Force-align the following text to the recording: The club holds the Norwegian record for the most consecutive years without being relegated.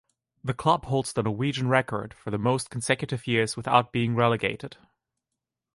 The 0.43 0.55
club 0.55 0.85
holds 0.85 1.13
the 1.13 1.21
Norwegian 1.21 1.67
record 1.67 2.15
for 2.15 2.31
the 2.31 2.39
most 2.39 2.71
consecutive 2.71 3.27
years 3.27 3.55
without 3.55 3.91
being 3.93 4.15
relegated. 4.15 4.77